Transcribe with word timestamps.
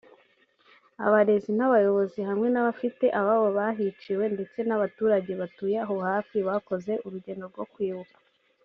abarezi 1.05 1.51
n’abayobozi 1.57 2.19
hamwe 2.29 2.47
n’abafite 2.51 3.05
ababo 3.19 3.47
bahiciwe 3.57 4.23
ndetse 4.33 4.57
n’abaturage 4.63 5.31
batuye 5.41 5.77
aho 5.83 5.95
hafi 6.09 6.37
bakoze 6.47 6.91
urugendo 7.05 7.45
rwo 7.53 7.65
kwibuka 7.73 8.17